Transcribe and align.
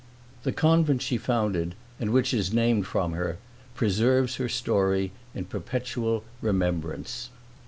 The 0.41 0.51
convent 0.51 1.03
she 1.03 1.17
founded, 1.17 1.75
and 1.99 2.09
which 2.09 2.33
is 2.33 2.51
named 2.51 2.87
from 2.87 3.11
her, 3.13 3.37
preserves 3.75 4.37
her 4.37 4.49
story 4.49 5.11
in 5.35 5.45
perpetual 5.45 6.23
remembrance. 6.41 7.29